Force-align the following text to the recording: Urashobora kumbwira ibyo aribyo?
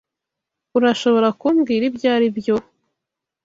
Urashobora 0.77 1.27
kumbwira 1.39 1.83
ibyo 1.89 2.07
aribyo? 2.15 2.55